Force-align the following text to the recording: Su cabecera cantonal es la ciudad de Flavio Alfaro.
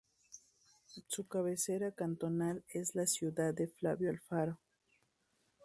Su 1.05 1.27
cabecera 1.27 1.91
cantonal 1.91 2.63
es 2.73 2.95
la 2.95 3.05
ciudad 3.05 3.53
de 3.53 3.67
Flavio 3.67 4.09
Alfaro. 4.09 4.57